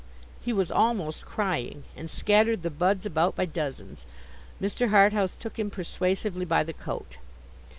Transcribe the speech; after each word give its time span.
He 0.43 0.51
was 0.51 0.71
almost 0.71 1.27
crying, 1.27 1.83
and 1.95 2.09
scattered 2.09 2.63
the 2.63 2.71
buds 2.71 3.05
about 3.05 3.35
by 3.35 3.45
dozens. 3.45 4.07
Mr. 4.59 4.87
Harthouse 4.87 5.35
took 5.35 5.59
him 5.59 5.69
persuasively 5.69 6.43
by 6.45 6.63
the 6.63 6.73
coat. 6.73 7.17